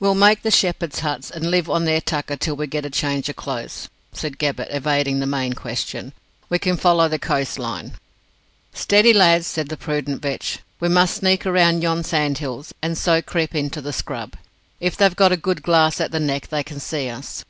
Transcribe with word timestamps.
"We'll 0.00 0.16
make 0.16 0.42
the 0.42 0.50
shepherds' 0.50 0.98
huts, 1.06 1.30
and 1.30 1.48
live 1.48 1.70
on 1.70 1.84
their 1.84 2.00
tucker 2.00 2.34
till 2.34 2.56
we 2.56 2.66
get 2.66 2.84
a 2.84 2.90
change 2.90 3.30
o' 3.30 3.32
clothes," 3.32 3.88
said 4.12 4.36
Gabbett 4.36 4.66
evading 4.72 5.20
the 5.20 5.24
main 5.26 5.52
question. 5.52 6.14
"We 6.48 6.58
can 6.58 6.76
follow 6.76 7.06
the 7.06 7.20
coast 7.20 7.60
line." 7.60 7.92
"Steady, 8.74 9.12
lads," 9.12 9.46
said 9.46 9.68
prudent 9.78 10.20
Vetch; 10.20 10.58
"we 10.80 10.88
must 10.88 11.14
sneak 11.14 11.44
round 11.44 11.80
yon 11.80 12.02
sandhills, 12.02 12.74
and 12.82 12.98
so 12.98 13.22
creep 13.22 13.54
into 13.54 13.80
the 13.80 13.92
scrub. 13.92 14.34
If 14.80 14.96
they've 14.96 15.14
a 15.16 15.36
good 15.36 15.62
glass 15.62 16.00
at 16.00 16.10
the 16.10 16.18
Neck, 16.18 16.48
they 16.48 16.64
can 16.64 16.80
see 16.80 17.08
us." 17.08 17.44